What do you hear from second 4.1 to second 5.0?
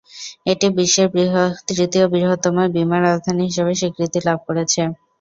লাভ করেছে।